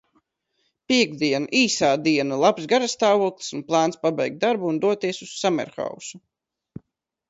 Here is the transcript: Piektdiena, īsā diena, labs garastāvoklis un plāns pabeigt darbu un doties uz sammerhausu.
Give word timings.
Piektdiena, 0.91 1.49
īsā 1.59 1.91
diena, 2.07 2.41
labs 2.45 2.67
garastāvoklis 2.73 3.53
un 3.61 3.65
plāns 3.71 4.03
pabeigt 4.09 4.43
darbu 4.49 4.75
un 4.75 4.85
doties 4.91 5.25
uz 5.31 5.39
sammerhausu. 5.47 6.25